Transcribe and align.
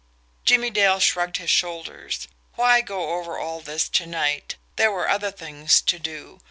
Jimmie 0.45 0.71
Dale 0.71 0.99
shrugged 0.99 1.37
his 1.37 1.51
shoulders. 1.51 2.27
Why 2.55 2.81
go 2.81 3.11
over 3.19 3.37
all 3.37 3.59
this 3.61 3.87
to 3.89 4.07
night 4.07 4.55
there 4.75 4.91
were 4.91 5.07
other 5.07 5.29
things 5.29 5.79
to 5.83 5.99
do. 5.99 6.39